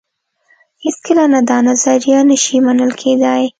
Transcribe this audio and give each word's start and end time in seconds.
هېڅکله 0.83 1.23
نه 1.33 1.39
دا 1.49 1.57
نظریه 1.67 2.19
نه 2.29 2.37
شي 2.43 2.57
منل 2.65 2.91
کېدای. 3.01 3.43